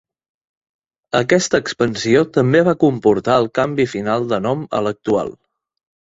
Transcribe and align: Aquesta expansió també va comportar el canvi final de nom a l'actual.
Aquesta 1.17 1.59
expansió 1.65 2.23
també 2.37 2.61
va 2.67 2.73
comportar 2.83 3.35
el 3.41 3.45
canvi 3.59 3.85
final 3.91 4.25
de 4.31 4.39
nom 4.47 4.63
a 4.79 4.81
l'actual. 4.87 5.31